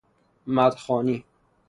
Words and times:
مدح 0.47 0.79
خوانی 0.79 1.25